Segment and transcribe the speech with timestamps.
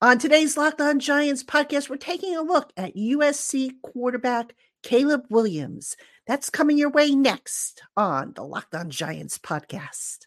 [0.00, 5.96] On today's Locked On Giants podcast, we're taking a look at USC quarterback Caleb Williams.
[6.26, 10.26] That's coming your way next on the Locked On Giants podcast.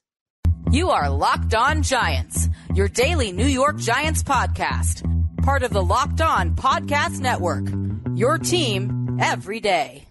[0.72, 5.04] You are Locked On Giants, your daily New York Giants podcast,
[5.44, 7.66] part of the Locked On Podcast Network.
[8.16, 10.11] Your team every day.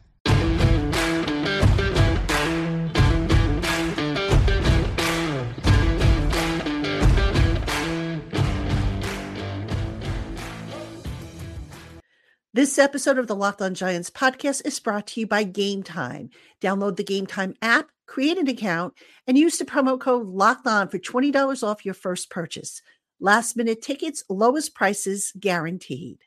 [12.52, 16.30] This episode of the Locked On Giants podcast is brought to you by Game Time.
[16.60, 18.94] Download the Game Time app, create an account,
[19.28, 22.82] and use the promo code Locked On for $20 off your first purchase.
[23.20, 26.18] Last minute tickets, lowest prices guaranteed.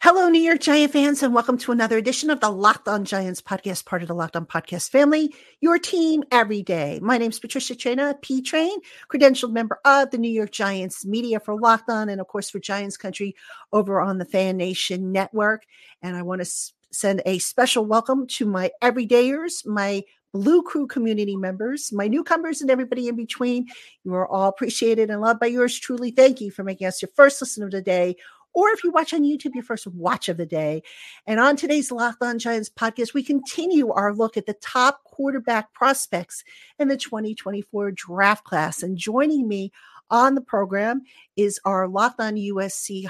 [0.00, 3.40] Hello, New York Giant fans, and welcome to another edition of the Locked On Giants
[3.40, 7.00] podcast, part of the Locked On Podcast family, your team every day.
[7.02, 8.78] My name is Patricia Traina, P Train,
[9.12, 12.58] credentialed member of the New York Giants media for Locked On, and of course for
[12.60, 13.34] Giants Country
[13.72, 15.64] over on the Fan Nation Network.
[16.02, 20.86] And I want to s- send a special welcome to my everydayers, my Blue Crew
[20.86, 23.68] community members, my newcomers, and everybody in between.
[24.02, 26.10] You are all appreciated and loved by yours truly.
[26.10, 28.16] Thank you for making us your first listen of the day
[28.54, 30.82] or if you watch on YouTube, your first watch of the day.
[31.26, 35.72] And on today's Locked On Giants podcast, we continue our look at the top quarterback
[35.72, 36.44] prospects
[36.78, 38.82] in the 2024 draft class.
[38.82, 39.72] And joining me
[40.10, 41.02] on the program
[41.36, 43.06] is our Locked On USC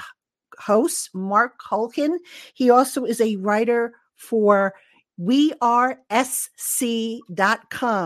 [0.59, 2.17] host, Marc Kulkin.
[2.53, 4.73] He also is a writer for
[5.17, 7.23] we are sc.com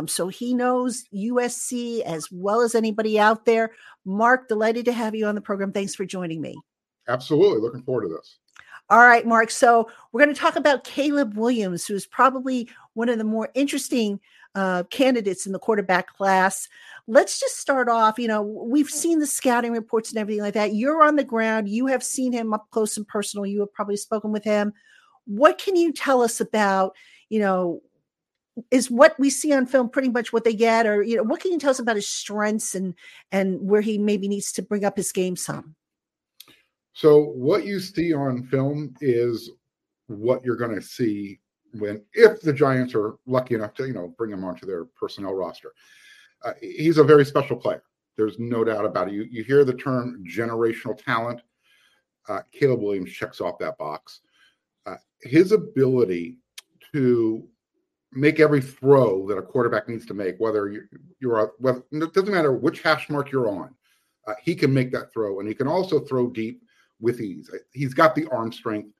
[0.07, 3.71] so he knows usc as well as anybody out there
[4.05, 6.55] mark delighted to have you on the program thanks for joining me
[7.09, 7.59] Absolutely.
[7.59, 8.37] Looking forward to this.
[8.89, 9.51] All right, Marc.
[9.51, 14.19] So we're going to talk about Caleb Williams, who's probably one of the more interesting
[14.55, 16.67] uh, candidates in the quarterback class.
[17.07, 18.17] Let's just start off.
[18.17, 20.73] You know, we've seen the scouting reports and everything like that.
[20.73, 21.69] You're on the ground.
[21.69, 23.45] You have seen him up close and personal.
[23.45, 24.73] You have probably spoken with him.
[25.25, 26.95] What can you tell us about,
[27.29, 27.81] you know,
[28.71, 31.39] is what we see on film pretty much what they get, or you know, what
[31.39, 32.93] can you tell us about his strengths and
[33.31, 35.75] and where he maybe needs to bring up his game some?
[36.99, 39.51] So what you see on film is
[40.07, 41.39] what you're going to see
[41.71, 45.33] when if the Giants are lucky enough to you know bring him onto their personnel
[45.33, 45.71] roster.
[46.43, 47.83] Uh, he's a very special player.
[48.17, 49.13] There's no doubt about it.
[49.13, 51.39] You you hear the term generational talent.
[52.27, 54.19] Uh, Caleb Williams checks off that box.
[54.85, 56.39] Uh, his ability
[56.91, 57.47] to
[58.11, 60.81] make every throw that a quarterback needs to make, whether you,
[61.21, 63.73] you're whether it doesn't matter which hash mark you're on,
[64.27, 66.61] uh, he can make that throw, and he can also throw deep
[66.99, 67.49] with ease.
[67.71, 68.93] He's got the arm strength,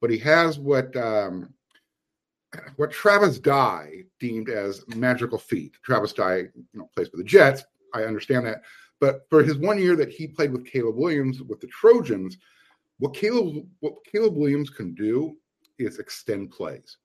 [0.00, 1.52] but he has what um,
[2.76, 5.74] what Travis Dye deemed as magical feet.
[5.82, 7.64] Travis Dye, you know, plays for the Jets.
[7.94, 8.62] I understand that,
[9.00, 12.38] but for his one year that he played with Caleb Williams with the Trojans,
[12.98, 15.36] what Caleb what Caleb Williams can do
[15.78, 16.98] is extend plays,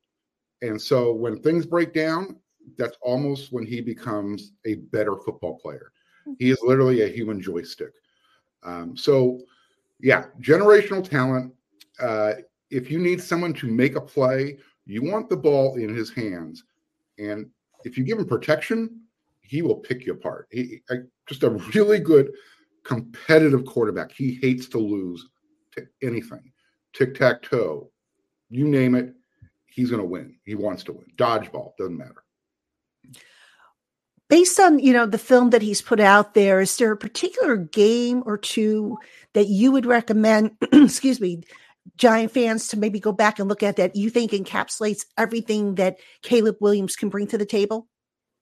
[0.61, 2.37] and so when things break down,
[2.77, 5.91] that's almost when he becomes a better football player.
[6.39, 7.93] He is literally a human joystick.
[8.63, 9.39] Um, so
[9.99, 11.53] yeah, generational talent.
[11.99, 12.33] Uh,
[12.69, 16.63] if you need someone to make a play, you want the ball in his hands,
[17.17, 17.49] and
[17.83, 19.01] if you give him protection,
[19.41, 20.47] he will pick you apart.
[20.51, 20.81] He,
[21.27, 22.31] just a really good
[22.83, 24.11] competitive quarterback.
[24.11, 25.27] He hates to lose
[25.73, 26.51] to anything.
[26.93, 27.89] Tic tac toe,
[28.49, 29.13] you name it,
[29.67, 30.35] he's going to win.
[30.45, 31.05] He wants to win.
[31.17, 32.23] Dodgeball doesn't matter
[34.29, 37.57] based on you know the film that he's put out there is there a particular
[37.57, 38.97] game or two
[39.33, 41.41] that you would recommend excuse me
[41.95, 45.97] giant fans to maybe go back and look at that you think encapsulates everything that
[46.21, 47.87] caleb williams can bring to the table?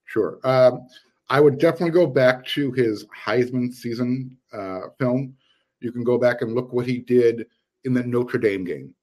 [0.06, 0.40] Sure.
[0.44, 0.88] Um,
[1.30, 5.36] i would definitely go back to his heisman season uh, film.
[5.80, 7.48] You can go back and look what he did
[7.84, 8.96] in the notre dame game.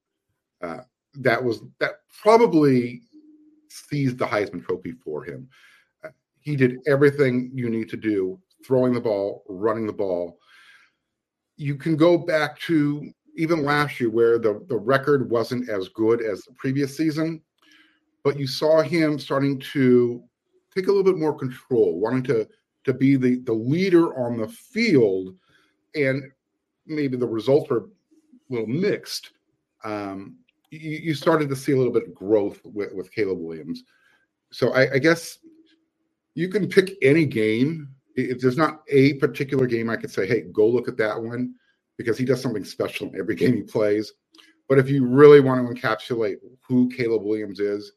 [0.61, 0.79] Uh,
[1.15, 3.03] that was that probably
[3.69, 5.49] seized the heisman trophy for him
[6.43, 10.39] he did everything you need to do throwing the ball, running the ball.
[11.57, 16.23] You can go back to even last year where the, the record wasn't as good
[16.23, 17.41] as the previous season,
[18.23, 20.23] but you saw him starting to
[20.75, 22.49] take a little bit more control, wanting to
[22.85, 25.35] to be the, the leader on the field.
[25.95, 26.25] And
[26.87, 29.31] maybe the results were a little mixed.
[29.85, 30.37] Um,
[30.71, 33.85] you, you started to see a little bit of growth with, with Caleb Williams.
[34.51, 35.39] So I, I guess
[36.35, 37.89] you can pick any game.
[38.15, 41.55] If there's not a particular game I could say, hey, go look at that one
[41.97, 44.13] because he does something special in every game he plays.
[44.69, 46.37] But if you really want to encapsulate
[46.67, 47.93] who Caleb Williams is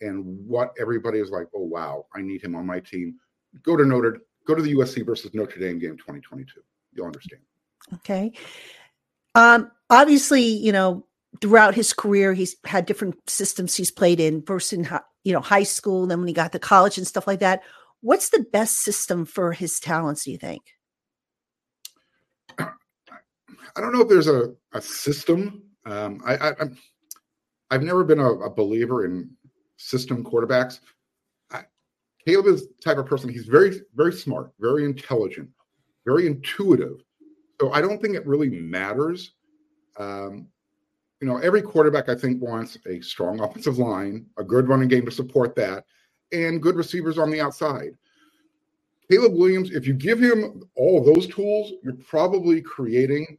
[0.00, 3.16] and what everybody is like, oh wow, I need him on my team,
[3.62, 4.18] go to Notre
[4.48, 6.60] go to the USC versus Notre Dame game 2022.
[6.94, 7.42] You'll understand.
[7.94, 8.32] Okay.
[9.34, 11.06] Um, obviously, you know,
[11.40, 14.42] throughout his career, he's had different systems he's played in,
[14.72, 17.62] in you know high school, then when he got to college and stuff like that.
[18.00, 20.24] What's the best system for his talents?
[20.24, 20.62] Do you think?
[22.58, 25.64] I don't know if there's a, a system.
[25.84, 26.52] Um, I, I,
[27.70, 29.30] I've never been a, a believer in
[29.76, 30.80] system quarterbacks.
[31.52, 31.64] I,
[32.24, 33.28] Caleb is the type of person.
[33.28, 35.50] He's very, very smart, very intelligent,
[36.06, 37.02] very intuitive.
[37.60, 39.32] So I don't think it really matters.
[39.98, 40.48] Um,
[41.20, 45.04] you know, every quarterback I think wants a strong offensive line, a good running game
[45.04, 45.84] to support that,
[46.32, 47.92] and good receivers on the outside.
[49.10, 53.38] Caleb Williams, if you give him all of those tools, you're probably creating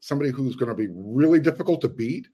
[0.00, 2.28] somebody who's going to be really difficult to beat.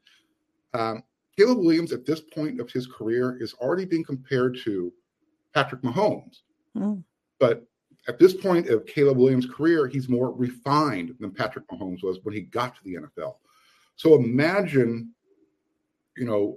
[0.75, 1.03] Um,
[1.39, 4.93] Caleb Williams, at this point of his career, is already being compared to
[5.55, 6.41] Patrick Mahomes.
[6.77, 7.05] Mm.
[7.39, 7.65] But
[8.09, 12.35] at this point of Caleb Williams' career, he's more refined than Patrick Mahomes was when
[12.35, 13.37] he got to the NFL.
[13.97, 15.13] So imagine,
[16.17, 16.57] you know,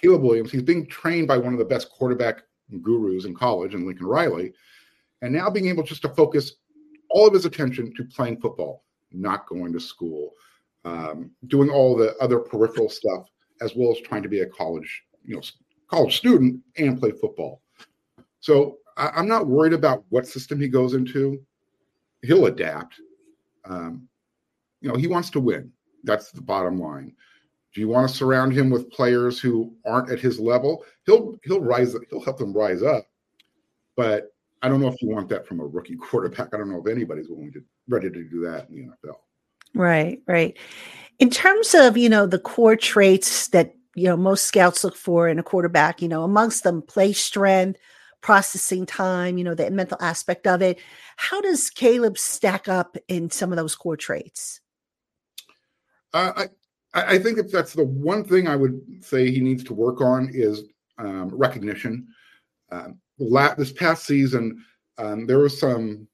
[0.00, 2.42] Caleb Williams, he's being trained by one of the best quarterback
[2.82, 4.52] gurus in college in Lincoln Riley,
[5.22, 6.54] and now being able just to focus
[7.10, 10.32] all of his attention to playing football, not going to school,
[10.84, 13.26] um, doing all the other peripheral stuff,
[13.60, 15.42] as well as trying to be a college, you know,
[15.88, 17.60] college student and play football.
[18.38, 21.42] So I, am not worried about what system he goes into.
[22.22, 22.94] He'll adapt.
[23.64, 24.08] Um,
[24.80, 25.72] you know, he wants to win.
[26.04, 27.14] That's the bottom line.
[27.74, 30.84] Do you want to surround him with players who aren't at his level?
[31.06, 31.94] He'll he'll rise.
[32.10, 33.06] He'll help them rise up.
[33.96, 34.32] But
[34.62, 36.48] I don't know if you want that from a rookie quarterback.
[36.52, 39.16] I don't know if anybody's willing to ready to do that in the NFL.
[39.74, 40.56] Right, right.
[41.20, 45.28] In terms of you know the core traits that you know most scouts look for
[45.28, 47.78] in a quarterback, you know, amongst them play strength,
[48.20, 50.78] processing time, you know, the mental aspect of it.
[51.16, 54.60] How does Caleb stack up in some of those core traits?
[56.12, 56.48] Uh, I
[57.14, 60.30] I think if that's the one thing I would say he needs to work on
[60.32, 60.64] is
[60.98, 62.08] um, recognition.
[62.70, 64.64] Um, la- this past season,
[64.98, 66.08] um, there was some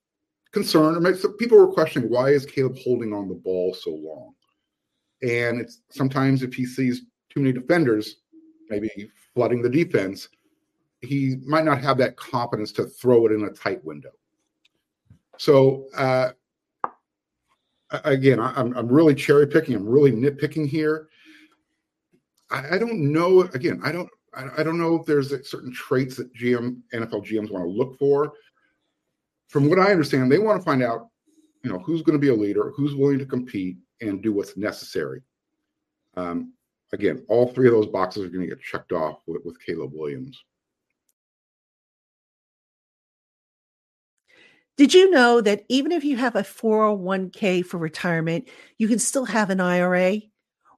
[0.53, 4.35] concern, or some people were questioning why is Caleb holding on the ball so long?
[5.23, 8.17] And it's sometimes if he sees too many defenders,
[8.69, 8.91] maybe
[9.35, 10.29] flooding the defense,
[11.01, 14.11] he might not have that confidence to throw it in a tight window.
[15.39, 16.31] So uh,
[17.91, 19.75] again, I, am I'm really cherry picking.
[19.75, 21.09] I'm really nitpicking here.
[22.51, 23.43] I, I don't know.
[23.55, 27.51] Again, I don't I, I don't know if there's certain traits that GM NFL GMs
[27.51, 28.33] want to look for.
[29.49, 31.09] From what I understand, they want to find out,
[31.63, 34.57] you know, who's going to be a leader, who's willing to compete, and do what's
[34.57, 35.23] necessary.
[36.17, 36.53] Um,
[36.93, 39.93] again, all three of those boxes are going to get checked off with, with Caleb
[39.95, 40.43] Williams.
[44.77, 49.25] Did you know that even if you have a 401k for retirement, you can still
[49.25, 50.21] have an IRA?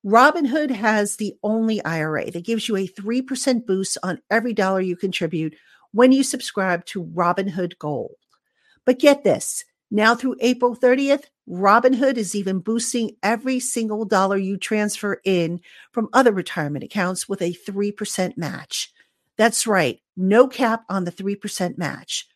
[0.06, 4.95] Robinhood has the only IRA that gives you a 3% boost on every dollar you
[4.95, 5.56] contribute
[5.91, 8.15] when you subscribe to Robinhood Gold.
[8.85, 14.59] But get this now through April 30th, Robinhood is even boosting every single dollar you
[14.59, 15.61] transfer in
[15.91, 18.93] from other retirement accounts with a 3% match.
[19.37, 22.29] That's right, no cap on the 3% match.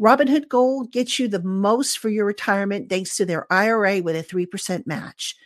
[0.00, 4.22] Robinhood Gold gets you the most for your retirement thanks to their IRA with a
[4.22, 5.36] 3% match.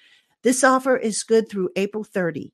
[0.43, 2.53] This offer is good through April 30.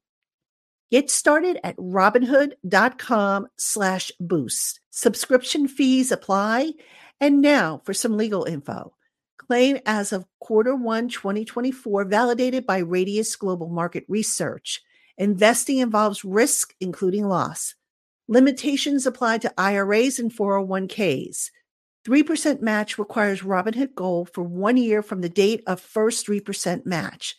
[0.91, 4.81] Get started at robinhood.com slash boost.
[4.91, 6.73] Subscription fees apply.
[7.21, 8.95] And now for some legal info.
[9.39, 14.83] Claim as of quarter one 2024, validated by Radius Global Market Research.
[15.17, 17.75] Investing involves risk, including loss.
[18.29, 21.51] Limitations apply to IRAs and 401ks.
[22.07, 27.37] 3% match requires Robinhood Gold for one year from the date of first 3% match.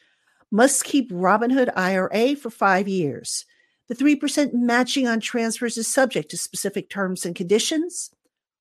[0.52, 3.46] Must keep Robinhood IRA for five years.
[3.88, 8.12] The 3% matching on transfers is subject to specific terms and conditions.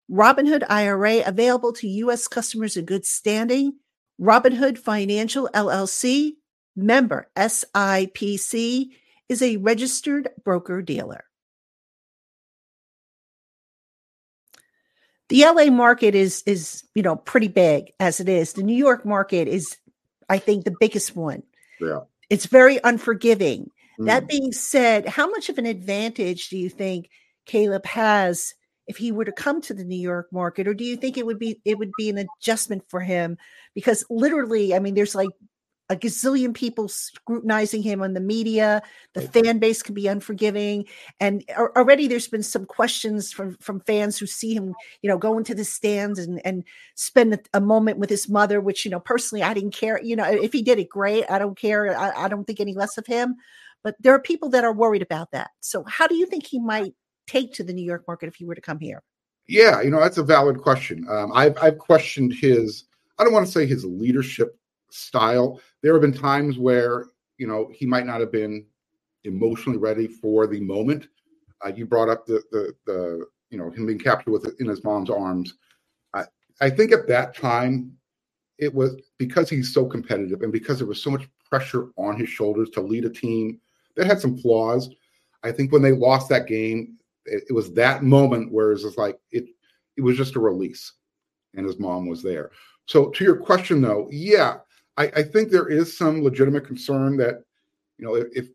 [0.09, 2.29] Robinhood IRA available to U.S.
[2.29, 3.75] customers in good standing.
[4.21, 6.35] Robinhood Financial LLC,
[6.77, 8.91] member SIPC,
[9.29, 11.25] is a registered broker dealer.
[15.29, 18.53] The LA market is is you know pretty big as it is.
[18.53, 19.77] The New York market is,
[20.29, 21.43] I think, the biggest one.
[21.81, 23.71] Yeah, it's very unforgiving.
[23.99, 24.07] Mm.
[24.07, 27.11] That being said, how much of an advantage do you think
[27.47, 28.55] Caleb has
[28.87, 31.27] if he were to come to the New York market, or do you think it
[31.27, 33.37] would be it would be an adjustment for him?
[33.75, 35.31] Because literally, I mean, there's like
[35.89, 38.83] a gazillion people scrutinizing him on the media.
[39.15, 40.87] The fan base can be unforgiving,
[41.21, 45.39] and already there's been some questions from from fans who see him, you know, go
[45.39, 46.65] into the stands and and
[46.95, 48.61] spend a, a moment with his mother.
[48.61, 50.01] Which you know, personally, I didn't care.
[50.03, 51.25] You know, if he did it, great.
[51.31, 51.97] I don't care.
[51.97, 53.37] I, I don't think any less of him.
[53.83, 55.51] But there are people that are worried about that.
[55.61, 56.95] So, how do you think he might
[57.27, 59.03] take to the New York market if he were to come here?
[59.49, 61.07] Yeah, you know, that's a valid question.
[61.09, 62.85] Um, I've I've questioned his.
[63.19, 64.56] I don't want to say his leadership
[64.91, 65.61] style.
[65.83, 67.07] There have been times where
[67.39, 68.67] you know he might not have been
[69.25, 71.09] emotionally ready for the moment.
[71.65, 74.85] Uh, you brought up the the the you know him being captured with in his
[74.85, 75.55] mom's arms.
[76.15, 76.25] I
[76.61, 77.97] I think at that time
[78.59, 82.29] it was because he's so competitive and because there was so much pressure on his
[82.29, 83.61] shoulders to lead a team
[83.97, 84.89] that had some flaws.
[85.43, 88.99] I think when they lost that game, it, it was that moment where it's just
[88.99, 89.45] like it
[89.97, 90.93] it was just a release,
[91.55, 92.51] and his mom was there.
[92.87, 94.59] So to your question though, yeah,
[94.97, 97.43] I, I think there is some legitimate concern that,
[97.99, 98.49] you know, if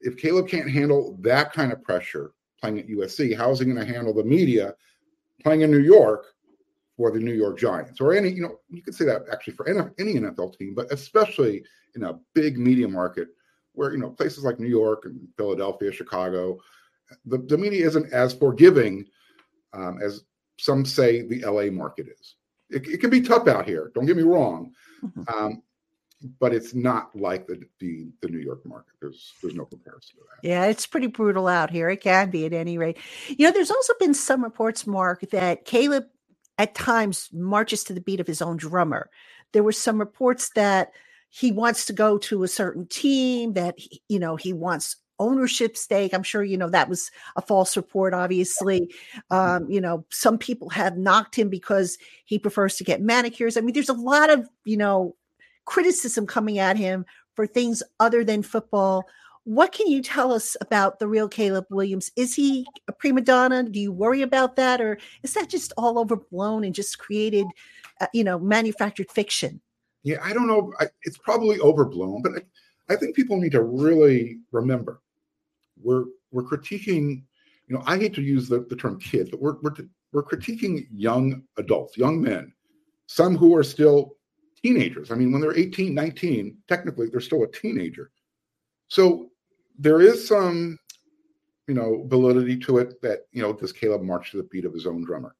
[0.00, 3.76] if Caleb can't handle that kind of pressure playing at USC, how is he going
[3.76, 4.74] to handle the media
[5.42, 6.26] playing in New York
[6.96, 9.68] for the New York Giants or any, you know, you could say that actually for
[9.68, 11.62] any NFL team, but especially
[11.94, 13.28] in a big media market
[13.72, 16.58] where, you know, places like New York and Philadelphia, Chicago,
[17.26, 19.06] the, the media isn't as forgiving
[19.72, 20.24] um, as
[20.58, 22.36] some say the LA market is.
[22.68, 23.90] It, it, can be tough out here.
[23.94, 24.72] Don't get me wrong.
[25.02, 25.22] Mm-hmm.
[25.34, 25.62] Um,
[26.38, 28.92] but it's not like the, the the New York market.
[29.00, 30.48] There's there's no comparison to that.
[30.48, 31.88] Yeah, it's pretty brutal out here.
[31.88, 32.98] It can be at any rate.
[33.28, 36.04] You know, there's also been some reports, Marc, that Caleb
[36.58, 39.08] at times marches to the beat of his own drummer.
[39.52, 40.92] There were some reports that
[41.30, 45.76] he wants to go to a certain team, that he, you know he wants ownership
[45.76, 46.12] stake.
[46.12, 48.12] I'm sure you know that was a false report.
[48.12, 48.92] Obviously,
[49.30, 51.96] um, you know some people have knocked him because
[52.26, 53.56] he prefers to get manicures.
[53.56, 55.14] I mean, there's a lot of you know
[55.70, 59.04] criticism coming at him for things other than football.
[59.44, 62.10] What can you tell us about the real Caleb Williams?
[62.16, 63.62] Is he a prima donna?
[63.62, 67.46] Do you worry about that, or is that just all overblown and just created,
[68.00, 69.60] uh, you know, manufactured fiction?
[70.02, 70.72] Yeah, I don't know.
[70.80, 75.00] I, it's probably overblown, but I, I think people need to really remember
[75.80, 77.22] we're we're critiquing.
[77.68, 79.74] You know, I hate to use the, the term kid, but we're, we're
[80.12, 82.52] we're critiquing young adults, young men,
[83.06, 84.16] some who are still
[84.62, 85.10] teenagers.
[85.10, 88.10] I mean, when they're 18, 19, technically they're still a teenager.
[88.88, 89.30] So
[89.78, 90.78] there is some,
[91.66, 94.74] you know, validity to it that, you know, does Caleb march to the beat of
[94.74, 95.34] his own drummer?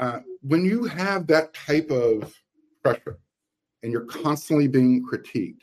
[0.00, 2.34] Uh, when you have that type of
[2.82, 3.18] pressure
[3.82, 5.60] and you're constantly being critiqued,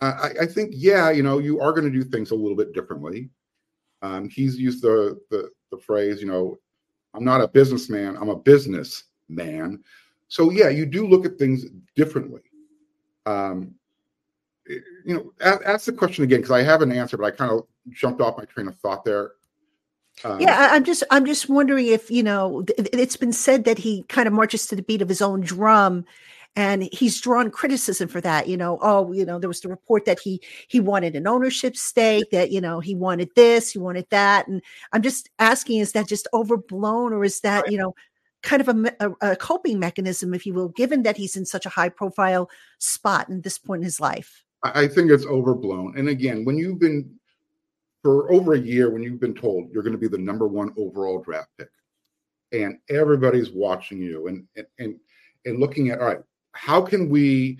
[0.00, 2.72] I, I, think, yeah, you know, you are going to do things a little bit
[2.72, 3.30] differently.
[4.02, 6.58] Um, he's used the, the the phrase, you know,
[7.14, 9.82] I'm not a businessman, I'm a business man.
[10.32, 12.40] So yeah, you do look at things differently.
[13.26, 13.74] Um,
[14.66, 17.32] eh, you know, ask, ask the question again because I have an answer, but I
[17.32, 19.32] kind of jumped off my train of thought there.
[20.24, 24.04] Um, yeah, I'm just I'm just wondering if you know it's been said that he
[24.04, 26.06] kind of marches to the beat of his own drum,
[26.56, 28.48] and he's drawn criticism for that.
[28.48, 31.76] You know, oh, you know, there was the report that he he wanted an ownership
[31.76, 34.62] stake, that you know he wanted this, he wanted that, and
[34.94, 37.94] I'm just asking, is that just overblown, or is that you know
[38.42, 41.64] kind of a, a, a, coping mechanism, if you will, given that he's in such
[41.64, 44.44] a high profile spot in this point in his life?
[44.62, 45.94] I think it's overblown.
[45.96, 47.18] And again, when you've been
[48.02, 50.72] for over a year, when you've been told you're going to be the number one
[50.76, 51.68] overall draft pick,
[52.52, 54.46] and everybody's watching you and
[54.78, 54.98] and
[55.44, 56.20] and looking at all right,
[56.52, 57.58] how can we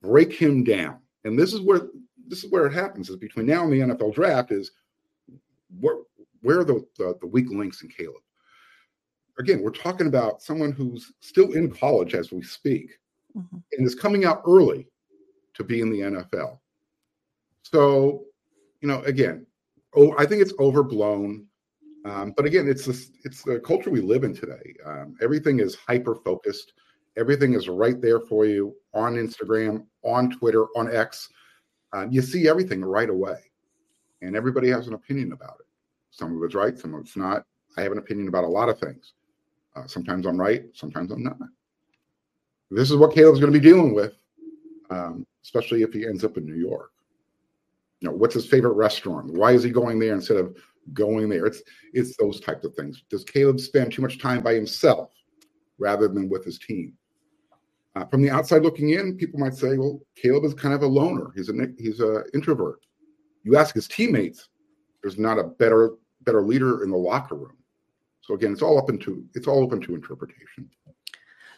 [0.00, 0.98] break him down?
[1.24, 1.82] And this is where
[2.26, 4.72] this is where it happens is between now and the NFL draft is
[5.78, 5.96] where
[6.42, 8.22] where are the, the, the weak links in Caleb?
[9.40, 12.98] Again, we're talking about someone who's still in college as we speak
[13.36, 13.56] mm-hmm.
[13.72, 14.86] and is coming out early
[15.54, 16.58] to be in the NFL.
[17.62, 18.24] So,
[18.80, 19.46] you know, again,
[19.94, 21.46] oh, I think it's overblown.
[22.04, 24.74] Um, but again, it's this, it's the culture we live in today.
[24.86, 26.72] Um, everything is hyper focused.
[27.16, 31.28] Everything is right there for you on Instagram, on Twitter, on X.
[31.92, 33.38] Um, you see everything right away,
[34.22, 35.66] and everybody has an opinion about it.
[36.10, 37.44] Some of it's right, some of it's not.
[37.76, 39.12] I have an opinion about a lot of things.
[39.80, 41.36] Uh, sometimes I'm right, sometimes I'm not.
[42.70, 44.14] This is what Caleb's going to be dealing with,
[44.90, 46.90] um, especially if he ends up in New York.
[48.00, 49.32] You know, what's his favorite restaurant?
[49.32, 50.56] Why is he going there instead of
[50.92, 51.46] going there?
[51.46, 53.02] It's it's those types of things.
[53.10, 55.10] Does Caleb spend too much time by himself
[55.78, 56.94] rather than with his team?
[57.96, 60.86] Uh, from the outside looking in, people might say, "Well, Caleb is kind of a
[60.86, 61.32] loner.
[61.34, 62.80] He's a he's a introvert."
[63.42, 64.48] You ask his teammates,
[65.02, 67.56] there's not a better better leader in the locker room.
[68.30, 70.70] So again, it's all up into it's all open to interpretation.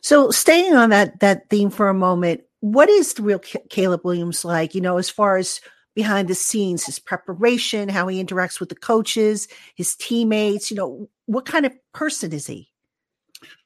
[0.00, 4.42] So staying on that that theme for a moment, what is the real Caleb Williams
[4.42, 4.74] like?
[4.74, 5.60] You know, as far as
[5.94, 10.70] behind the scenes, his preparation, how he interacts with the coaches, his teammates.
[10.70, 12.70] You know, what kind of person is he?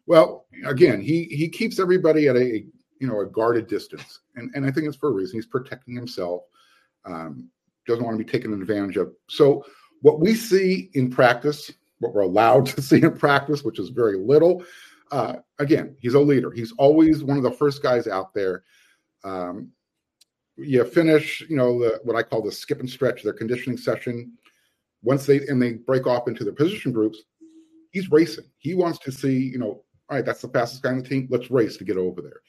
[0.06, 2.64] Well, again, he he keeps everybody at a
[2.98, 5.36] you know a guarded distance, and and I think it's for a reason.
[5.36, 6.42] He's protecting himself.
[7.04, 7.50] Um,
[7.86, 9.12] doesn't want to be taken advantage of.
[9.28, 9.64] So
[10.02, 11.70] what we see in practice,
[12.00, 14.64] what we're allowed to see in practice, which is very little.
[15.10, 16.50] Uh, again, he's a leader.
[16.50, 18.64] He's always one of the first guys out there.
[19.24, 19.70] Um,
[20.56, 24.32] you finish, you know, the, what I call the skip and stretch, their conditioning session.
[25.02, 27.22] Once they and they break off into their position groups,
[27.92, 28.46] he's racing.
[28.58, 31.28] He wants to see, you know, all right, that's the fastest guy on the team.
[31.30, 32.40] Let's race to get over there.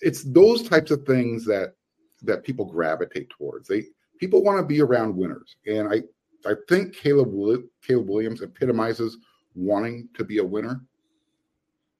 [0.00, 1.74] It's those types of things that
[2.22, 3.68] that people gravitate towards.
[3.68, 3.84] They
[4.18, 6.02] people want to be around winners, and I
[6.46, 7.32] I think Caleb
[7.86, 9.18] Caleb Williams epitomizes
[9.54, 10.80] wanting to be a winner.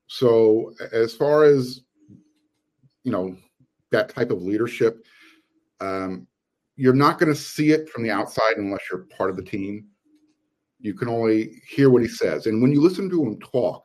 [0.06, 1.82] So as far as
[3.04, 3.36] you know
[3.90, 5.04] that type of leadership,
[5.80, 6.26] um,
[6.76, 9.86] you're not going to see it from the outside unless you're part of the team.
[10.80, 13.84] You can only hear what he says, and when you listen to him talk,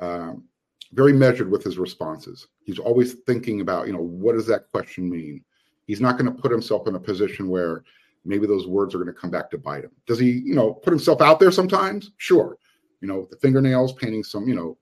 [0.00, 0.44] um,
[0.92, 2.48] very measured with his responses.
[2.64, 5.44] He's always thinking about, you know, what does that question mean?
[5.86, 7.84] He's not going to put himself in a position where
[8.28, 9.90] maybe those words are going to come back to bite him.
[10.06, 12.10] Does he, you know, put himself out there sometimes?
[12.18, 12.58] Sure.
[13.00, 14.76] You know, the fingernails, painting some, you know,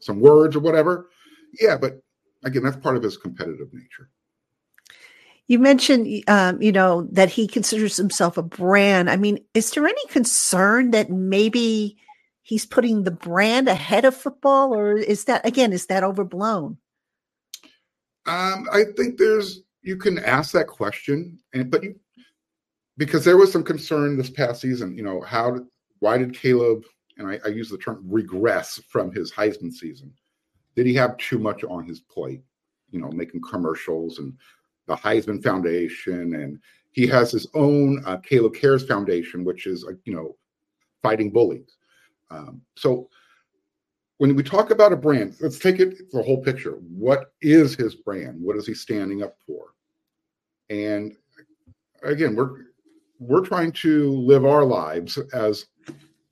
[0.00, 1.08] some words or whatever.
[1.60, 2.02] Yeah, but
[2.44, 4.10] again, that's part of his competitive nature.
[5.46, 9.08] You mentioned, um, you know, that he considers himself a brand.
[9.08, 11.96] I mean, is there any concern that maybe
[12.42, 16.76] he's putting the brand ahead of football, or is that again, is that overblown?
[18.26, 21.98] Um, I think there's you can ask that question, and but you
[22.98, 24.94] because there was some concern this past season.
[24.94, 25.58] You know, how
[26.00, 26.84] why did Caleb
[27.16, 30.12] and I, I use the term regress from his Heisman season?
[30.76, 32.42] Did he have too much on his plate?
[32.90, 34.34] You know, making commercials and
[34.86, 36.58] the Heisman Foundation, and
[36.92, 40.36] he has his own uh, Caleb Cares Foundation, which is uh, you know
[41.02, 41.76] fighting bullies.
[42.30, 43.08] Um, so
[44.18, 46.72] when we talk about a brand, let's take it the whole picture.
[46.72, 48.40] What is his brand?
[48.40, 49.74] What is he standing up for?
[50.70, 51.14] And
[52.02, 52.67] again, we're
[53.18, 55.66] we're trying to live our lives as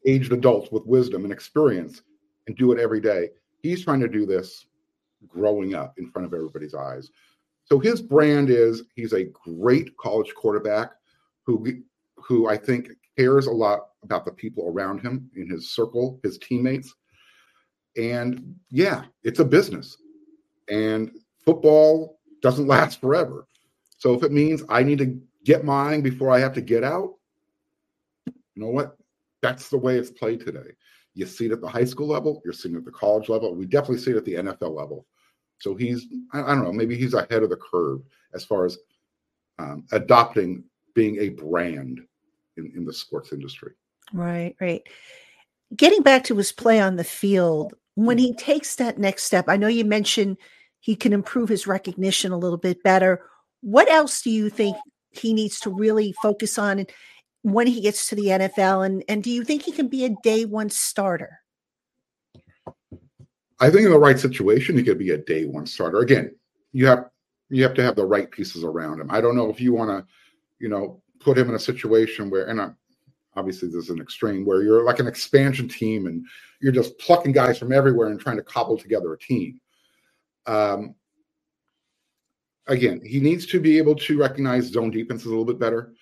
[0.07, 2.03] aged adults with wisdom and experience
[2.47, 3.31] and do it every day.
[3.61, 4.67] He's trying to do this
[5.27, 7.11] growing up in front of everybody's eyes.
[7.65, 10.93] So his brand is he's a great college quarterback
[11.45, 11.67] who
[12.17, 16.39] who I think cares a lot about the people around him in his circle, his
[16.39, 16.95] teammates.
[17.97, 19.97] And yeah, it's a business.
[20.69, 21.11] And
[21.45, 23.49] football doesn't last forever.
[23.99, 27.15] So if it means I need to get mine before I have to get out,
[28.27, 28.97] you know what?
[29.43, 30.73] That's the way it's played today.
[31.15, 33.55] You see it at the high school level, you're seeing it at the college level.
[33.55, 35.07] We definitely see it at the NFL level.
[35.61, 38.01] So he's, I, I don't know, maybe he's ahead of the curve
[38.35, 38.77] as far as
[39.59, 42.01] um, adopting being a brand
[42.57, 43.73] in, in the sports industry.
[44.13, 44.83] Right, right.
[45.75, 49.57] Getting back to his play on the field, when he takes that next step, I
[49.57, 50.39] know you mentioned
[50.81, 53.23] he can improve his recognition a little bit better.
[53.63, 54.77] What else do you think
[55.19, 56.87] he needs to really focus on
[57.43, 58.85] when he gets to the NFL?
[58.85, 61.41] And, and do you think he can be a day one starter?
[63.59, 66.01] I think in the right situation, he could be a day one starter.
[66.01, 66.35] Again,
[66.73, 67.07] you have
[67.49, 69.11] you have to have the right pieces around him.
[69.11, 70.07] I don't know if you want to,
[70.59, 72.77] you know, put him in a situation where, and I'm,
[73.37, 76.25] obviously there's an extreme where you're like an expansion team and
[76.61, 79.61] you're just plucking guys from everywhere and trying to cobble together a team.
[80.47, 80.95] Um,
[82.67, 85.95] again, he needs to be able to recognize zone defenses a little bit better.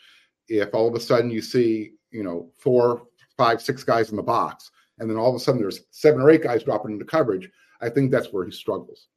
[0.49, 3.05] If all of a sudden you see, you know, four,
[3.37, 6.31] five, six guys in the box, and then all of a sudden there's seven or
[6.31, 7.51] eight guys dropping into coverage,
[7.81, 9.09] I think that's where he struggles.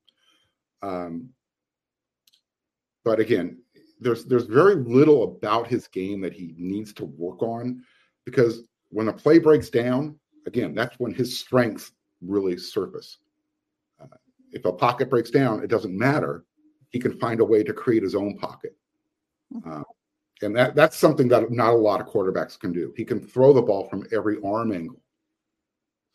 [0.81, 1.29] Um,
[3.03, 3.59] but again,
[3.99, 7.83] there's there's very little about his game that he needs to work on
[8.25, 13.17] because when a play breaks down, again, that's when his strengths really surface.
[14.01, 14.07] Uh,
[14.51, 16.45] if a pocket breaks down, it doesn't matter.
[16.89, 18.75] He can find a way to create his own pocket.
[19.65, 19.83] Uh,
[20.41, 22.93] and that that's something that not a lot of quarterbacks can do.
[22.95, 25.01] He can throw the ball from every arm angle.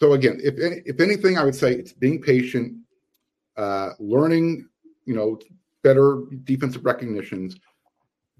[0.00, 2.76] So again, if if anything, I would say it's being patient,
[3.56, 4.68] uh, learning,
[5.04, 5.38] you know,
[5.82, 7.56] better defensive recognitions,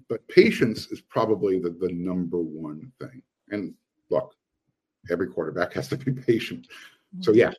[0.09, 3.21] but patience is probably the, the number one thing.
[3.49, 3.73] And
[4.09, 4.35] look,
[5.11, 6.67] every quarterback has to be patient.
[7.21, 7.39] So, mm-hmm.
[7.39, 7.51] yeah.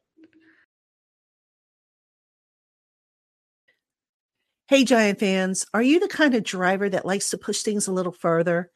[4.74, 7.92] Hey, Giant fans, are you the kind of driver that likes to push things a
[7.92, 8.72] little further?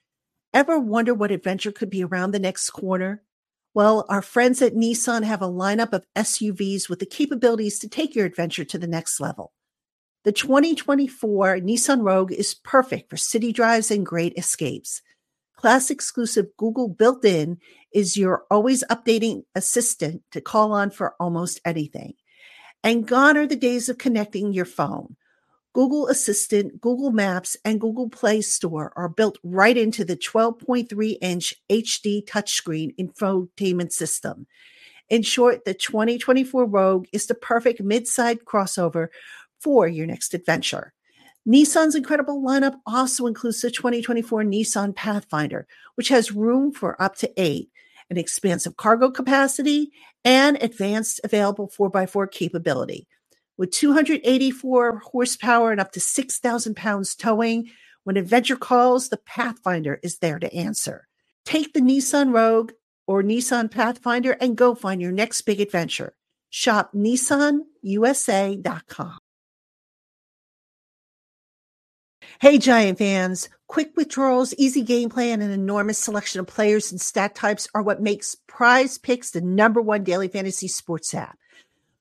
[0.55, 3.25] Ever wonder what adventure could be around the next corner?
[3.75, 8.15] Well, our friends at Nissan have a lineup of SUVs with the capabilities to take
[8.15, 9.53] your adventure to the next level.
[10.23, 15.03] The 2024 Nissan Rogue is perfect for city drives and great escapes.
[15.57, 17.59] Class exclusive Google built in
[17.93, 22.15] is your always updating assistant to call on for almost anything.
[22.85, 25.17] And gone are the days of connecting your phone.
[25.75, 31.55] Google Assistant, Google Maps, and Google Play Store are built right into the 12.3 inch
[31.71, 34.47] HD touchscreen infotainment system.
[35.09, 39.09] In short, the 2024 Rogue is the perfect mid-side crossover
[39.61, 40.93] for your next adventure.
[41.47, 47.33] Nissan's incredible lineup also includes the 2024 Nissan Pathfinder, which has room for up to
[47.41, 47.71] eight,
[48.11, 49.91] an expansive cargo capacity,
[50.25, 53.07] and advanced available 4x4 capability.
[53.59, 57.71] With 284 horsepower and up to 6,000 pounds towing,
[58.05, 61.09] when adventure calls, the Pathfinder is there to answer.
[61.45, 62.71] Take the Nissan Rogue
[63.07, 66.15] or Nissan Pathfinder and go find your next big adventure.
[66.51, 69.19] Shop nissanusa.com.
[72.41, 73.49] Hey, Giant fans.
[73.67, 78.01] Quick withdrawals, easy gameplay, and an enormous selection of players and stat types are what
[78.01, 81.37] makes Prize Picks the number one daily fantasy sports app.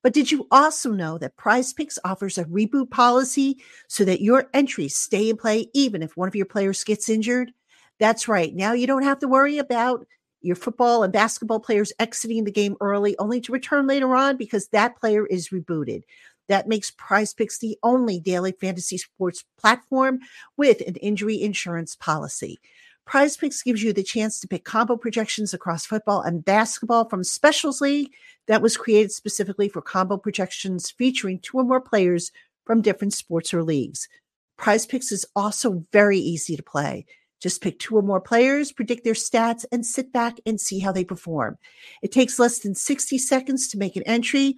[0.08, 4.50] But did you also know that Prize Picks offers a reboot policy so that your
[4.54, 7.52] entries stay in play even if one of your players gets injured?
[8.00, 8.56] That's right.
[8.56, 10.08] Now you don't have to worry about
[10.40, 14.70] your football and basketball players exiting the game early only to return later on because
[14.70, 16.04] that player is rebooted.
[16.48, 20.20] That makes Prize Picks the only daily fantasy sports platform
[20.56, 22.62] with an injury insurance policy.
[23.08, 27.24] Prize Picks gives you the chance to pick combo projections across football and basketball from
[27.24, 28.12] Specials League
[28.48, 32.34] that was created specifically for combo projections featuring two or more players
[32.66, 34.10] from different sports or leagues.
[34.58, 37.06] Prize Picks is also very easy to play.
[37.40, 40.92] Just pick two or more players, predict their stats, and sit back and see how
[40.92, 41.58] they perform.
[42.02, 44.58] It takes less than 60 seconds to make an entry.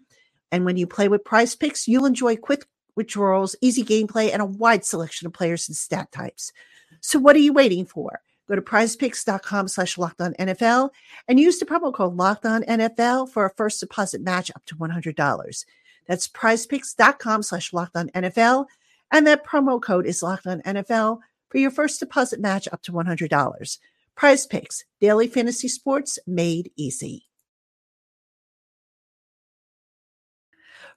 [0.51, 4.45] And when you play with prize picks, you'll enjoy quick withdrawals, easy gameplay, and a
[4.45, 6.51] wide selection of players and stat types.
[6.99, 8.21] So what are you waiting for?
[8.49, 10.89] Go to prizepicks.com slash NFL
[11.27, 14.75] and use the promo code locked on NFL for a first deposit match up to
[14.75, 15.65] $100.
[16.07, 18.65] That's prizepicks.com slash NFL.
[19.11, 22.91] And that promo code is locked on NFL for your first deposit match up to
[22.91, 23.77] $100.
[24.15, 27.28] Prize Picks, daily fantasy sports made easy.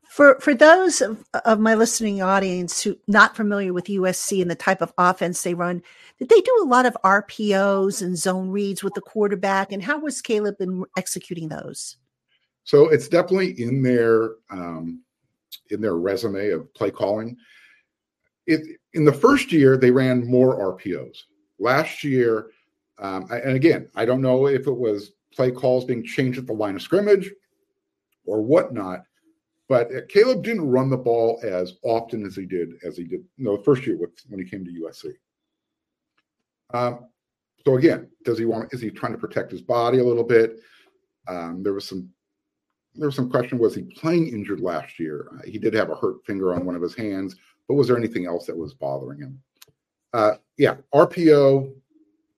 [0.08, 4.54] For for those of, of my listening audience who not familiar with USC and the
[4.54, 5.82] type of offense they run,
[6.18, 9.72] did they do a lot of RPOs and zone reads with the quarterback?
[9.72, 11.96] And how was Caleb in executing those?
[12.64, 15.02] So it's definitely in their um,
[15.70, 17.36] in their resume of play calling.
[18.46, 21.22] It in the first year they ran more RPOs.
[21.58, 22.50] Last year,
[22.98, 26.52] um, and again, I don't know if it was play calls being changed at the
[26.52, 27.30] line of scrimmage
[28.26, 29.04] or whatnot
[29.68, 33.24] but uh, Caleb didn't run the ball as often as he did as he did
[33.36, 35.14] you know, the first year with, when he came to USC.
[36.74, 37.06] Um,
[37.64, 38.72] so again, does he want?
[38.72, 40.60] Is he trying to protect his body a little bit?
[41.28, 42.08] Um, there was some
[42.94, 45.28] there was some question: Was he playing injured last year?
[45.32, 47.36] Uh, he did have a hurt finger on one of his hands,
[47.68, 49.40] but was there anything else that was bothering him?
[50.12, 51.72] Uh, yeah, RPO,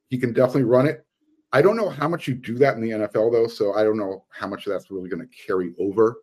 [0.08, 1.04] he can definitely run it.
[1.52, 3.96] I don't know how much you do that in the NFL though, so I don't
[3.96, 6.16] know how much that's really going to carry over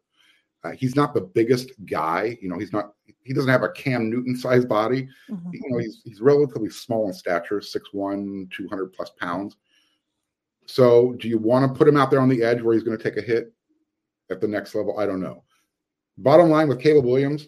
[0.64, 2.38] uh, he's not the biggest guy.
[2.42, 2.94] You know, he's not.
[3.24, 5.08] He doesn't have a Cam Newton sized body.
[5.30, 5.50] Mm-hmm.
[5.54, 9.58] You know, he's he's relatively small in stature, 6'1", 200 plus pounds.
[10.68, 12.98] So, do you want to put him out there on the edge where he's going
[12.98, 13.54] to take a hit
[14.30, 15.00] at the next level?
[15.00, 15.44] I don't know.
[16.18, 17.48] Bottom line with Caleb Williams,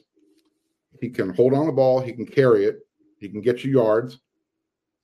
[0.99, 2.79] he can hold on the ball, he can carry it,
[3.19, 4.19] he can get you yards,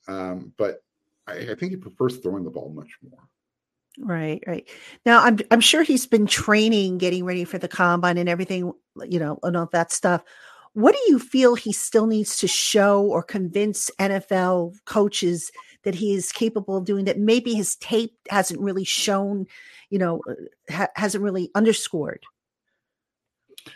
[0.08, 0.84] um, but
[1.28, 3.20] I, I think he prefers throwing the ball much more.
[3.98, 4.68] Right, right.
[5.06, 8.72] Now I'm I'm sure he's been training, getting ready for the combine and everything,
[9.08, 10.24] you know, and all that stuff.
[10.74, 15.52] What do you feel he still needs to show or convince NFL coaches
[15.84, 19.48] that he is capable of doing that maybe his tape hasn't really shown,
[19.90, 20.36] you know, uh,
[20.72, 22.24] ha- hasn't really underscored?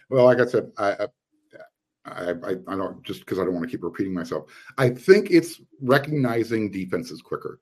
[0.10, 1.08] Well, like I said, I
[2.06, 4.45] I, I, I don't just because I don't want to keep repeating myself.
[4.78, 7.60] I think it's recognizing defenses quicker.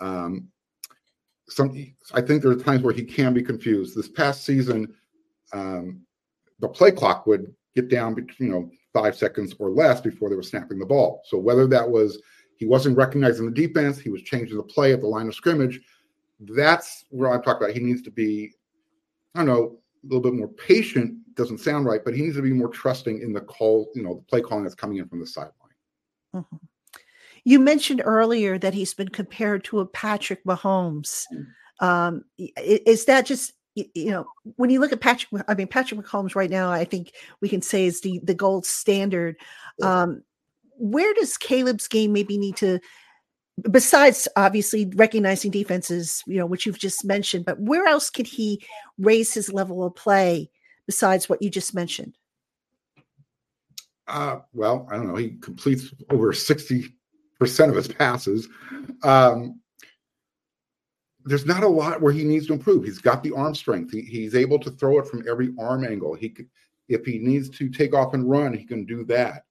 [0.00, 0.48] Um,
[1.48, 1.70] some
[2.14, 3.96] I think there are times where he can be confused.
[3.96, 4.94] This past season,
[5.52, 6.02] um,
[6.60, 10.42] the play clock would get down you know five seconds or less before they were
[10.42, 11.22] snapping the ball.
[11.26, 12.20] So whether that was
[12.56, 15.80] he wasn't recognizing the defense, he was changing the play at the line of scrimmage.
[16.40, 17.74] That's where I'm talking about.
[17.74, 18.52] He needs to be,
[19.34, 21.16] I don't know, a little bit more patient.
[21.34, 24.14] Doesn't sound right, but he needs to be more trusting in the call, you know,
[24.14, 25.54] the play calling that's coming in from the sideline.
[26.34, 26.56] Mm-hmm.
[27.44, 31.24] You mentioned earlier that he's been compared to a Patrick Mahomes.
[31.32, 31.46] Mm.
[31.84, 34.26] Um, is that just you, know,
[34.56, 37.62] when you look at Patrick, I mean, Patrick Mahomes right now, I think we can
[37.62, 39.36] say is the the gold standard.
[39.82, 40.22] Um,
[40.76, 42.80] where does Caleb's game maybe need to,
[43.70, 48.62] besides obviously recognizing defenses, you know, which you've just mentioned, but where else could he
[48.98, 50.50] raise his level of play
[50.86, 52.16] besides what you just mentioned?
[54.08, 55.16] Uh, well, I don't know.
[55.16, 56.32] He completes over
[57.44, 58.48] 60% of his passes.
[59.02, 59.60] Um,
[61.24, 62.84] there's not a lot where he needs to improve.
[62.84, 63.92] He's got the arm strength.
[63.92, 66.14] He, he's able to throw it from every arm angle.
[66.14, 66.48] He could,
[66.88, 69.44] if he needs to take off and run, he can do that.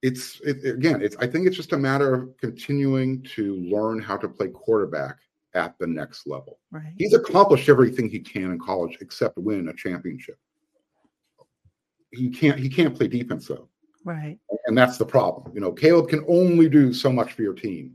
[0.00, 4.16] It's it, again, it's I think it's just a matter of continuing to learn how
[4.16, 5.16] to play quarterback
[5.54, 6.60] at the next level.
[6.70, 6.92] Right.
[6.96, 10.38] He's accomplished everything he can in college except win a championship.
[12.12, 13.68] He can't he can't play defense though.
[14.08, 14.38] Right.
[14.64, 15.52] And that's the problem.
[15.54, 17.94] You know, Caleb can only do so much for your team.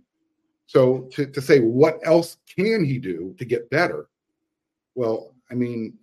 [0.67, 4.09] So to, to say what else can he do to get better?
[4.93, 5.97] Well, I mean,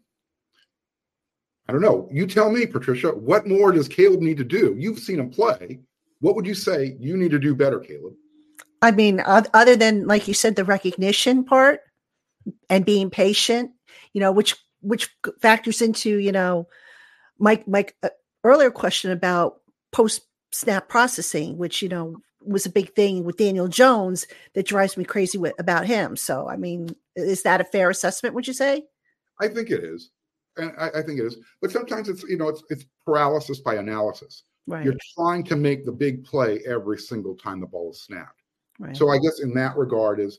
[1.69, 2.09] I don't know.
[2.11, 4.75] You tell me, Patricia, what more does Caleb need to do?
[4.77, 5.79] You've seen him play.
[6.19, 8.15] What would you say you need to do better, Caleb?
[8.83, 11.83] I mean, other than like you said, the recognition part
[12.69, 13.71] and being patient,
[14.13, 15.09] you know, which which
[15.41, 16.67] factors into you know,
[17.39, 18.09] Mike Mike uh,
[18.43, 19.60] earlier question about
[19.93, 20.23] post
[20.53, 25.05] snap processing, which you know was a big thing with Daniel Jones that drives me
[25.05, 26.17] crazy with, about him.
[26.17, 28.35] So, I mean, is that a fair assessment?
[28.35, 28.85] Would you say?
[29.41, 30.11] I think it is,
[30.57, 31.37] and I, I think it is.
[31.61, 34.45] But sometimes it's you know it's it's paralysis by analysis.
[34.67, 34.85] Right.
[34.85, 38.43] You're trying to make the big play every single time the ball is snapped.
[38.79, 38.97] Right.
[38.97, 40.39] So I guess in that regard is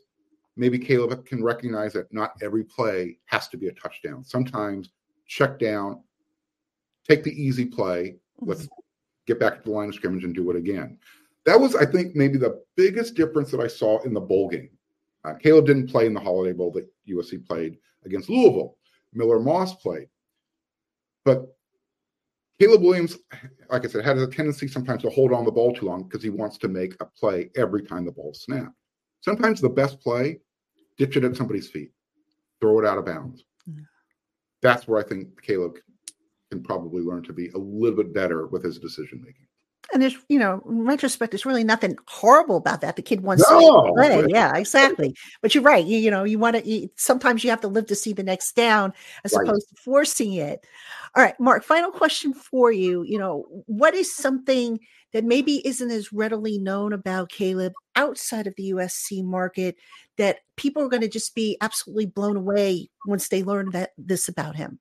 [0.56, 4.24] maybe Caleb can recognize that not every play has to be a touchdown.
[4.24, 4.90] Sometimes
[5.28, 6.04] check down,
[7.08, 8.16] take the easy play.
[8.40, 8.76] Let's Mm-hmm.
[9.28, 10.98] Get back to the line of scrimmage and do it again.
[11.46, 14.70] That was, I think, maybe the biggest difference that I saw in the bowl game.
[15.24, 18.78] Uh, Caleb didn't play in the Holiday Bowl that USC played against Louisville.
[19.14, 20.08] Miller Moss played.
[21.26, 21.56] But
[22.60, 23.18] Caleb Williams,
[23.70, 26.24] like I said, had a tendency sometimes to hold on the ball too long because
[26.24, 28.76] he wants to make a play every time the ball snapped.
[29.22, 30.40] Sometimes the best play,
[30.98, 31.92] ditch it at somebody's feet,
[32.60, 33.44] throw it out of bounds.
[33.68, 33.82] Yeah.
[34.62, 35.78] That's where I think Caleb
[36.52, 39.48] can probably learn to be a little bit better with his decision making.
[39.94, 42.96] And there's, you know, in retrospect, there's really nothing horrible about that.
[42.96, 44.26] The kid wants No, to play.
[44.30, 45.16] Yeah, exactly.
[45.42, 45.86] But you're right.
[45.86, 48.24] You, you know, you want to, you, sometimes you have to live to see the
[48.24, 48.94] next down
[49.26, 49.48] as Right.
[49.48, 50.66] opposed to forcing it.
[51.16, 53.04] All right, Marc, final question for you.
[53.04, 54.80] You know, what is something
[55.14, 59.76] that maybe isn't as readily known about Caleb outside of the USC market
[60.18, 64.30] that people are going to just be absolutely blown away once they learn that this
[64.30, 64.80] about him?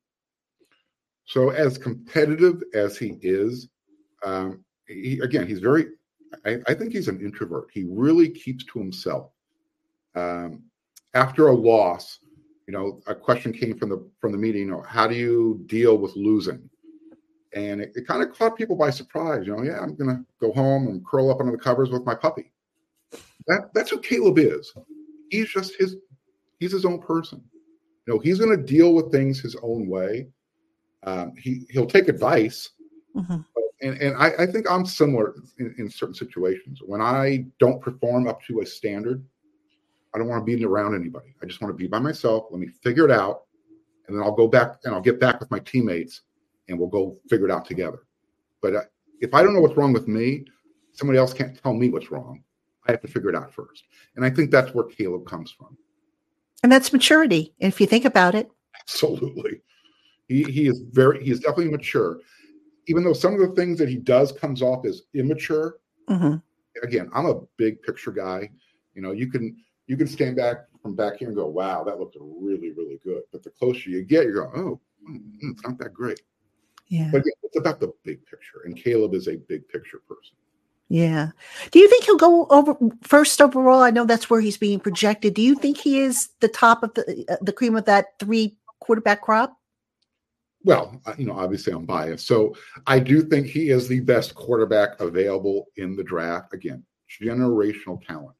[1.30, 3.68] So, as competitive as he is,
[4.24, 5.86] um, he, again, he's very,
[6.44, 7.68] I, I think he's an introvert.
[7.72, 9.30] He really keeps to himself.
[10.16, 10.64] Um,
[11.14, 12.18] after a loss,
[12.66, 14.62] you know, a question came from the from the meeting.
[14.62, 16.68] You know, how do you deal with losing?
[17.54, 19.46] And it, it kind of caught people by surprise.
[19.46, 22.16] You know, yeah, I'm gonna go home and curl up under the covers with my
[22.16, 22.50] puppy.
[23.46, 24.74] That that's who Caleb is.
[25.30, 25.94] He's just his.
[26.58, 27.40] He's his own person.
[28.08, 30.26] You know, he's gonna deal with things his own way.
[31.02, 32.70] Um, he he'll take advice,
[33.16, 33.44] Mhm.
[33.80, 36.80] and and I, I think I'm similar in, in certain situations.
[36.84, 39.24] When I don't perform up to a standard,
[40.14, 41.34] I don't want to be around anybody.
[41.42, 42.46] I just want to be by myself.
[42.50, 43.44] Let me figure it out,
[44.06, 46.22] and then I'll go back and I'll get back with my teammates,
[46.68, 48.00] and we'll go figure it out together.
[48.60, 48.82] But uh,
[49.20, 50.44] if I don't know what's wrong with me,
[50.92, 52.42] somebody else can't tell me what's wrong.
[52.86, 53.84] I have to figure it out first,
[54.16, 55.78] and I think that's where Caleb comes from.
[56.62, 57.54] And that's maturity.
[57.58, 58.50] If you think about it,
[58.82, 59.62] Absolutely.
[60.30, 62.20] He he is very he is definitely mature.
[62.86, 65.78] Even though some of the things that he does comes off as immature.
[66.08, 66.40] Mhm.
[66.84, 68.48] Again, I'm a big picture guy.
[68.94, 69.56] You know, you can
[69.88, 73.22] you can stand back from back here and go, wow, that looked really, really good.
[73.32, 76.22] But the closer you get, you're going, oh, mm, it's not that great.
[76.86, 77.08] yeah.
[77.10, 78.62] But again, it's about the big picture.
[78.64, 80.36] And Caleb is a big picture person.
[80.88, 81.30] Yeah.
[81.72, 83.80] Do you think he'll go over first overall?
[83.80, 85.34] I know that's where he's being projected.
[85.34, 88.56] Do you think he is the top of the uh, the cream of that three
[88.78, 89.56] quarterback crop?
[90.62, 92.27] Well, uh, you know, obviously I'm biased.
[92.27, 92.55] So
[92.87, 96.53] I do think he is the best quarterback available in the draft.
[96.53, 96.85] Again,
[97.23, 98.37] generational talent.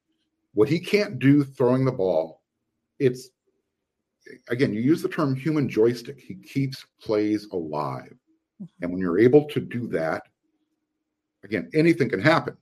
[0.53, 2.41] What he can't do throwing the ball,
[2.99, 3.29] it's
[4.49, 6.19] again, you use the term human joystick.
[6.19, 8.13] He keeps plays alive.
[8.81, 10.23] And when you're able to do that,
[11.43, 12.55] again, anything can happen.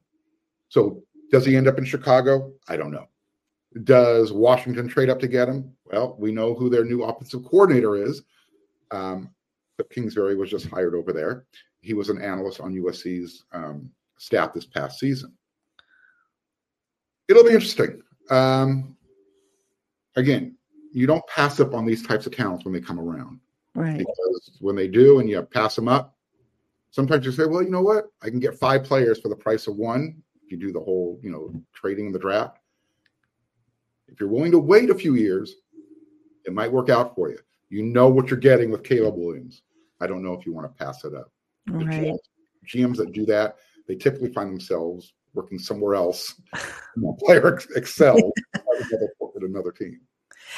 [0.69, 2.53] So does he end up in Chicago?
[2.67, 3.07] I don't know.
[3.83, 5.73] Does Washington trade up to get him?
[5.85, 8.23] Well, we know who their new offensive coordinator is.
[8.91, 9.29] Um,
[9.83, 11.45] Kingsbury was just hired over there.
[11.81, 15.33] He was an analyst on USC's um, staff this past season.
[17.27, 18.01] It'll be interesting.
[18.29, 18.97] Um,
[20.15, 20.57] again,
[20.91, 23.39] you don't pass up on these types of talents when they come around.
[23.75, 23.97] Right.
[23.97, 26.15] Because when they do and you pass them up,
[26.91, 28.05] sometimes you say, well, you know what?
[28.21, 30.21] I can get five players for the price of one.
[30.43, 32.57] If you do the whole, you know, trading in the draft.
[34.07, 35.55] If you're willing to wait a few years,
[36.45, 37.37] it might work out for you.
[37.69, 39.61] You know what you're getting with Caleb Williams.
[40.01, 41.31] I don't know if you want to pass it up.
[41.67, 42.13] Right.
[42.67, 43.57] GMs, that do that,
[43.87, 46.39] they typically find themselves working somewhere else.
[47.19, 48.21] player ex- excels
[48.53, 49.99] another, at another team.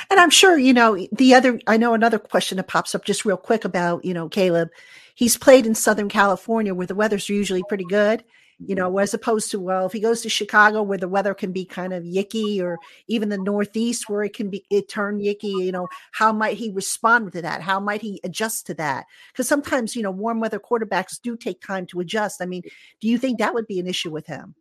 [0.10, 3.26] And I'm sure, you know, the other, I know another question that pops up just
[3.26, 4.70] real quick about, you know, Caleb.
[5.16, 8.24] He's played in Southern California where the weather's usually pretty good,
[8.68, 11.52] you know, as opposed to, well, if he goes to Chicago where the weather can
[11.52, 15.66] be kind of yicky or even the Northeast where it can be, it turn yicky,
[15.66, 17.62] you know, how might he respond to that?
[17.62, 19.06] How might he adjust to that?
[19.32, 22.42] Because sometimes, you know, warm weather quarterbacks do take time to adjust.
[22.42, 22.62] I mean,
[23.00, 24.56] do you think that would be an issue with him?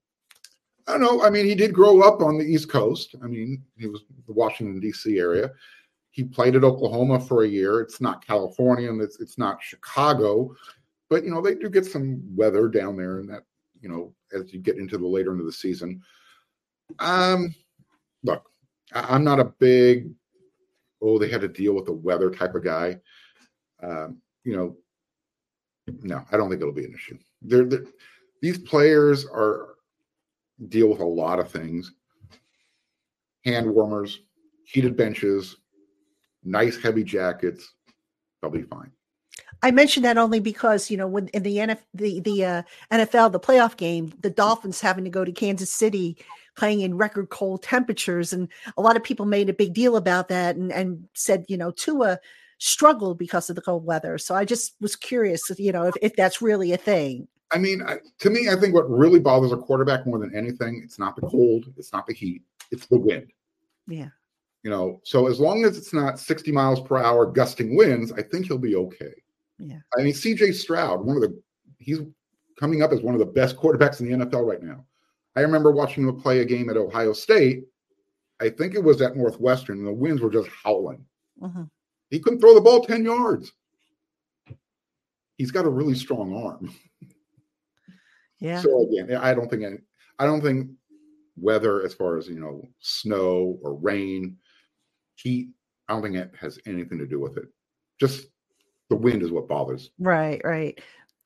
[0.87, 1.23] I don't know.
[1.23, 3.15] I mean, he did grow up on the East Coast.
[3.23, 5.19] I mean, he was the Washington D.C.
[5.19, 5.51] area.
[6.11, 7.81] He played at Oklahoma for a year.
[7.81, 10.57] It's not California and it's it's not Chicago,
[11.09, 13.45] but you know they do get some weather down there, and that
[13.81, 16.03] you know as you get into the later into the season.
[16.99, 17.55] Um,
[18.23, 18.51] look,
[18.93, 20.11] I, am not a big
[21.03, 22.99] oh they had to deal with the weather type of guy.
[23.83, 24.77] Um, you know,
[26.03, 27.19] no, I don't think it'll be an issue.
[27.43, 27.85] They're, they're
[28.43, 29.75] these players are
[30.69, 31.93] deal with a lot of things
[33.45, 34.21] hand warmers,
[34.65, 35.57] heated benches,
[36.45, 37.75] nice heavy jackets.
[38.41, 38.91] They'll be fine.
[39.63, 43.33] I mentioned that only because you know when in the NF, the the uh, NFL
[43.33, 46.17] the playoff game, the Dolphins having to go to Kansas City,
[46.57, 50.29] playing in record cold temperatures, and a lot of people made a big deal about
[50.29, 52.19] that and and said you know Tua
[52.61, 54.19] struggled because of the cold weather.
[54.19, 57.27] So I just was curious, you know, if, if that's really a thing.
[57.51, 60.81] I mean, I, to me, I think what really bothers a quarterback more than anything,
[60.85, 63.33] it's not the cold, it's not the heat, it's the wind.
[63.89, 64.11] Yeah.
[64.63, 68.23] You know, so as long as it's not 60 miles per hour gusting winds, I
[68.23, 69.15] think he'll be okay.
[69.61, 69.79] Yeah.
[69.97, 71.41] I mean, CJ Stroud, one of the,
[71.79, 72.01] he's
[72.59, 74.85] coming up as one of the best quarterbacks in the NFL right now.
[75.37, 77.65] I remember watching him play a game at Ohio State.
[78.41, 81.05] I think it was at Northwestern, and the winds were just howling.
[81.41, 81.65] Mm-hmm.
[82.11, 83.53] He couldn't throw the ball 10 yards.
[85.37, 86.75] He's got a really strong arm.
[88.41, 88.63] Yeah.
[88.63, 89.77] So again, I don't think any,
[90.19, 90.71] I don't think
[91.37, 94.39] weather as far as you know snow or rain,
[95.17, 95.51] heat.
[95.89, 97.45] I don't think it has anything to do with it.
[98.01, 98.29] Just
[98.91, 99.91] the wind is what bothers.
[99.99, 100.79] Right, right.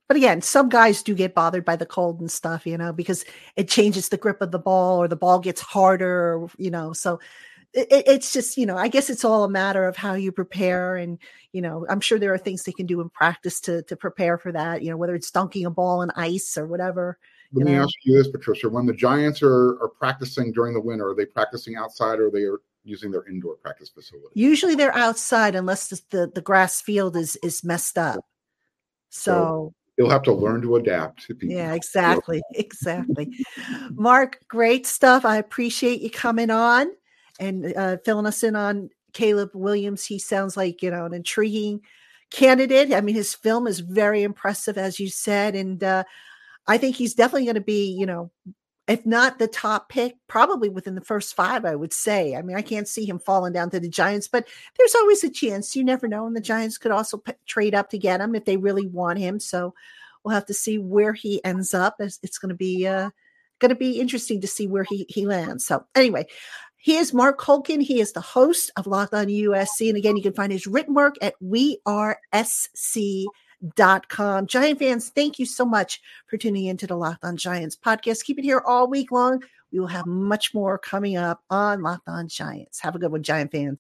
[0.07, 3.25] But again, some guys do get bothered by the cold and stuff, you know, because
[3.57, 6.93] it changes the grip of the ball or the ball gets harder, you know.
[6.93, 7.21] So
[7.73, 10.97] it, it's just, you know, I guess it's all a matter of how you prepare.
[10.97, 11.19] And,
[11.53, 14.37] you know, I'm sure there are things they can do in practice to to prepare
[14.37, 17.19] for that, you know, whether it's dunking a ball in ice or whatever.
[17.53, 17.85] Let me know?
[17.85, 18.69] ask you this, Patricia.
[18.69, 22.43] When the Giants are, are practicing during the winter, are they practicing outside or they
[22.43, 24.29] are using their indoor practice facility?
[24.35, 28.25] Usually they're outside unless the, the, the grass field is is messed up.
[29.11, 32.43] So You'll have to learn to adapt yeah, exactly.
[32.55, 33.33] Exactly.
[33.93, 35.25] Marc, great stuff.
[35.25, 36.89] I appreciate you coming on
[37.39, 40.05] and uh, filling us in on Caleb Williams.
[40.05, 41.81] He sounds like, you know, an intriguing
[42.33, 42.93] candidate.
[42.93, 45.55] I mean, his film is very impressive, as you said.
[45.55, 46.03] And uh,
[46.67, 48.33] I think he's definitely going to be, you know,
[48.87, 52.37] if not the top pick, probably within the first five, I would say.
[52.37, 55.31] I mean, I can't see him falling down to the Giants, but there's always a
[55.31, 55.75] chance.
[55.75, 56.27] You never know.
[56.27, 59.19] And the Giants could also p- trade up to get him if they really want
[59.19, 59.41] him.
[59.41, 59.75] So
[60.23, 61.97] we'll have to see where he ends up.
[61.99, 63.11] It's, it's going to be uh,
[63.59, 65.65] going to be interesting to see where he he lands.
[65.65, 66.27] So anyway,
[66.77, 67.81] he is Marc Kulkin.
[67.81, 70.93] He is the host of Locked On USC, and again, you can find his written
[70.93, 71.35] work at
[73.63, 74.47] wearesc.com.
[74.47, 78.25] Giant fans, thank you so much for tuning into the Locked On Giants podcast.
[78.25, 79.43] Keep it here all week long.
[79.73, 82.81] We will have much more coming up on Locked On Giants.
[82.81, 83.79] Have a good one, Giant fans.